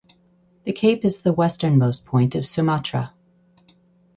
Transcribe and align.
The 0.63 0.71
cape 0.73 1.05
is 1.05 1.19
the 1.19 1.31
westernmost 1.31 2.05
point 2.05 2.33
of 2.33 2.47
Sumatra. 2.47 3.13